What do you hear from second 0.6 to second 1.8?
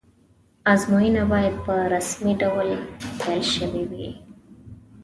ازموینه باید په